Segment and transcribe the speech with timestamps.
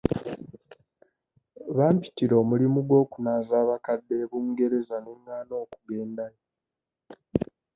[1.77, 6.39] Bampitira omulimu gw'okunaaza abakadde e Bungereza ne ngaana okugendayo.